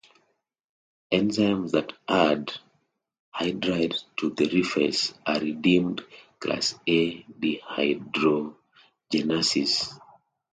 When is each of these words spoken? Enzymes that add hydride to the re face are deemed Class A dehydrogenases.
Enzymes 1.13 1.73
that 1.73 1.93
add 2.07 2.51
hydride 3.35 3.95
to 4.17 4.31
the 4.31 4.49
re 4.49 4.63
face 4.63 5.13
are 5.27 5.39
deemed 5.41 6.03
Class 6.39 6.73
A 6.87 7.21
dehydrogenases. 7.25 9.99